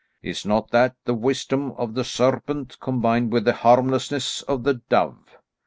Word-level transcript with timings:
Is 0.23 0.47
not 0.47 0.71
that 0.71 0.95
the 1.05 1.13
wisdom 1.13 1.73
of 1.73 1.93
the 1.93 2.03
serpent 2.03 2.79
combined 2.79 3.31
with 3.31 3.45
the 3.45 3.53
harmlessness 3.53 4.41
of 4.41 4.63
the 4.63 4.81
dove?" 4.89 5.37